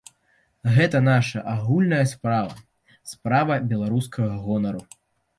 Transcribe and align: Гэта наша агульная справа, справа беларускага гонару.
Гэта 0.75 0.99
наша 1.07 1.41
агульная 1.51 1.99
справа, 2.11 2.55
справа 3.11 3.59
беларускага 3.75 4.33
гонару. 4.47 4.83